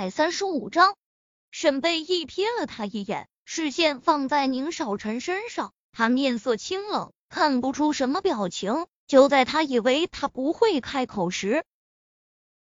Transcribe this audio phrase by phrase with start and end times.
[0.00, 0.96] 百三十五章，
[1.50, 8.86] 沈贝一瞥了他一眼，视线放在宁少臣身上，他面色清冷，看不出什么表情。
[9.06, 11.66] 就在他以为他不会开口时，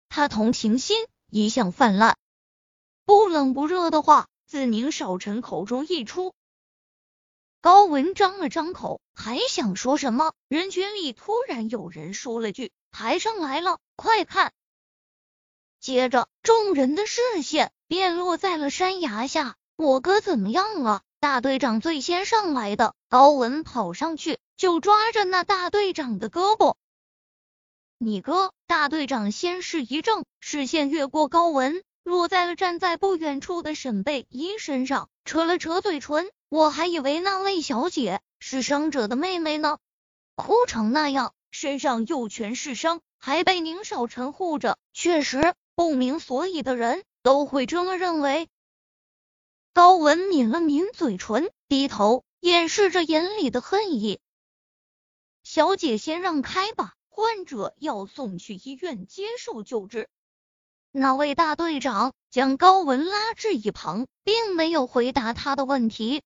[0.09, 0.97] 他同情心
[1.29, 2.17] 一向泛滥，
[3.05, 6.33] 不冷不热的话自宁少臣口中溢出。
[7.61, 14.51] 高文张了张口，还想说什么，人群里突然有人说了句：“台上来了，快看！”
[15.83, 19.55] 接着，众人的视线便落在了山崖下。
[19.75, 21.01] 我哥怎么样了？
[21.19, 26.75] 大队长最先上来的，高文跑上去就抓着那大队长的胳膊。
[27.97, 28.53] 你哥？
[28.65, 36.31] 大队长先是一怔，视线越过高文，落在了站在不远处的沈贝依身上，扯了扯嘴唇。
[36.47, 39.79] 我还以为那位小姐是伤者的妹妹呢，
[40.35, 45.53] 哭成那样，身上又全是伤，还被宁少臣护着，确实。
[45.75, 48.47] 不明所以的人都会这么认为。
[49.73, 54.19] 高文抿了抿嘴唇，低头掩饰着眼里的恨意。
[55.43, 60.07] 小姐，先让开吧，患者要送去医院接受救治。
[60.91, 66.21] 那位大队长将高文拉至一旁，并没有回答他的问题。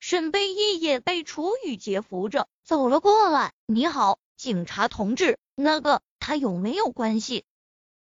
[0.00, 3.52] 沈贝依也被楚雨洁扶着走了过来。
[3.66, 7.44] 你好，警察同志，那个他有没有关系？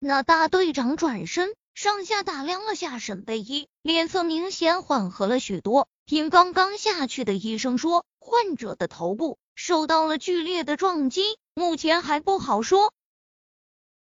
[0.06, 5.88] 那大队长转身，上下打量了下沈贝依，脸色明显缓和了许多。
[6.06, 12.94] 听刚刚下去的医生说，患者的头部受到了剧烈的撞击，目前还不好说。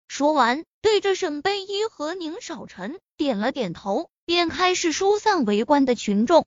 [0.09, 6.45] 说完，对着沈贝依和宁少臣点了点头，便开始疏散围观的群众。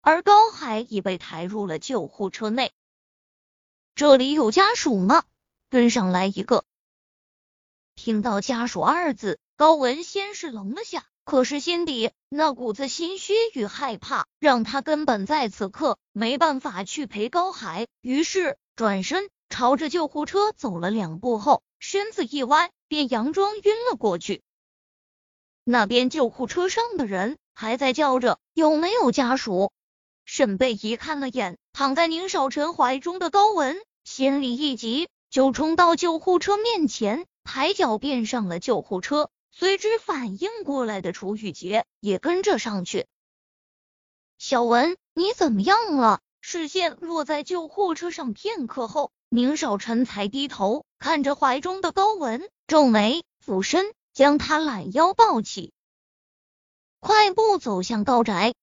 [0.00, 2.72] 而高海已被抬入了救护车内。
[3.94, 5.22] 这里有家属吗？
[5.70, 6.64] 跟上来一个。
[7.96, 24.42] 听到家属二字，高文先是愣了下，可是心底那股子心虚与害怕，让他根本在此刻没办法去陪高海，于是转身朝着救护车走了两步后，身子一歪，便佯装晕了过去。
[25.64, 29.72] 那边救护车上的人还在叫着有没有家属。
[30.24, 37.26] 沈贝仪看了眼躺在宁少臣怀中的高文，心里一急，就冲到救护车面前。
[37.46, 43.06] 抬脚便上了救护车，随之反应过来的楚雨洁也跟着上去。
[44.36, 46.20] 小文，你怎么样了？
[46.40, 55.72] 视线落在救护车上片刻后，宁少臣才低头看着怀中的高文，皱眉，俯身将他揽腰抱起，
[57.00, 58.54] 快步走向高宅。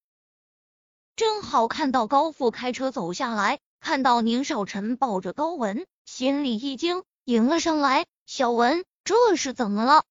[1.15, 8.05] 正好看到高富开车走下来，看到宁少臣抱着高文，心里一惊，迎了上来。
[8.25, 10.05] 小文，这是怎么了？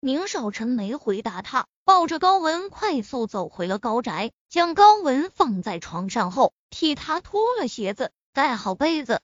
[0.00, 9.20] 宁少臣没回答他，抱着高文快速走回了高宅，将高文放在床上后，替他脱了鞋子，盖好被子。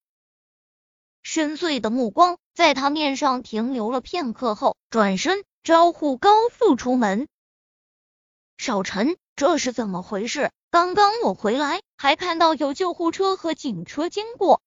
[1.23, 7.29] 深邃的目光在他面上停留了片刻后，转身招呼高富出门。
[8.59, 10.53] 少臣，这是怎么回事？
[10.71, 14.61] 刚刚我回来，还看到有救护车和警车经过。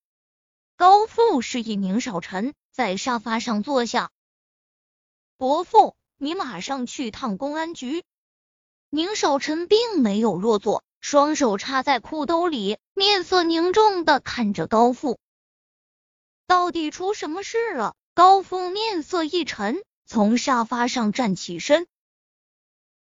[0.76, 2.56] 高富示意宁少臣。
[2.80, 4.10] 在沙发上坐下，
[5.36, 8.06] 伯父，你马上去趟公安局。
[8.90, 15.20] 宁少臣并没有落座，双手插在裤兜里，面色凝重的看着高富。
[16.48, 17.98] 到底出什么事了？
[18.14, 21.86] 高富面色一沉，从沙发上站起身。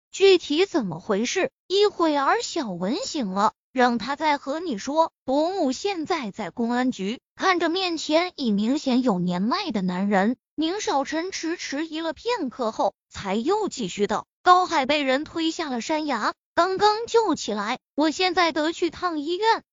[0.09, 1.51] 具体怎么回事？
[1.67, 3.53] 一会儿小文醒了。
[3.77, 7.19] 让他再和你说，伯母现在在公安局。
[7.35, 19.63] 看着面前已明显有年迈的男人，宁少臣迟迟疑了片刻后，才又继续道：“高海被人推下了山崖，刚刚救起来，我现在得去趟医院。”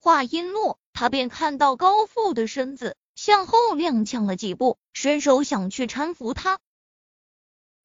[0.00, 6.58] 话音落，他便看到高富的身子向后踉跄了几步，伸手想去搀扶他。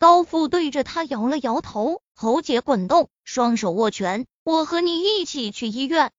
[0.04, 4.26] 高富对着他摇了摇头，喉结滚动，双手握拳。
[4.44, 6.12] 我和你一起去医院。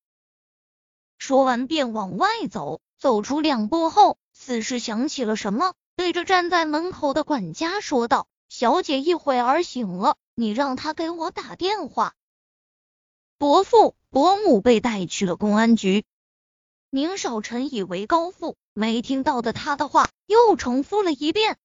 [1.19, 12.14] 说完便往外走，走出两步后，似是想起了什么，对着站在门口的管家说道：“小姐一会儿醒了，你让她给我打电话。”
[13.37, 16.06] 伯父、伯母被带去了公安局。
[16.88, 21.59] 宁少臣以为高富没听到的他的话，又重复了一遍。